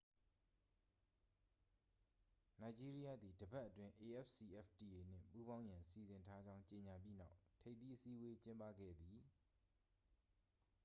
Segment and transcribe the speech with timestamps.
[2.61, 9.17] နိုင်ဂျီးရီးယားသည် တစ်ပတ်အတွင်း afcfta နှင့် ပူးပေါင်းရန် စီစဉ်ထားကြောင်း ကြေညာပြီးနောက် ထိပ်သီးအစည်းအဝေး ကျင်းပခဲ့သည်